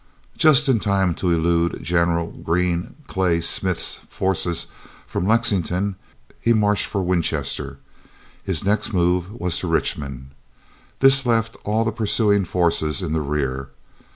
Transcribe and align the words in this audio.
Just 0.35 0.67
in 0.67 0.79
time 0.79 1.13
to 1.13 1.29
elude 1.29 1.77
General 1.83 2.31
Green 2.31 2.95
Clay 3.05 3.39
Smith's 3.39 3.93
forces 4.09 4.65
from 5.05 5.27
Lexington, 5.27 5.95
he 6.39 6.53
marched 6.53 6.87
for 6.87 7.03
Winchester. 7.03 7.77
His 8.43 8.63
next 8.65 8.93
move 8.93 9.31
was 9.31 9.59
to 9.59 9.67
Richmond. 9.67 10.31
This 11.01 11.23
left 11.23 11.55
all 11.65 11.85
the 11.85 11.91
pursuing 11.91 12.45
forces 12.45 13.03
in 13.03 13.13
the 13.13 13.21
rear. 13.21 13.69